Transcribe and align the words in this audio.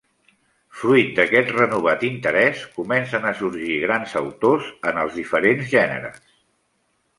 Fruit 0.77 1.11
d'aquest 1.19 1.51
renovat 1.57 2.05
interès, 2.09 2.63
comencen 2.79 3.29
a 3.29 3.35
sorgir 3.43 3.77
grans 3.85 4.17
autors 4.25 4.73
en 4.93 5.01
els 5.05 5.21
diferents 5.23 5.71
gèneres. 5.77 6.21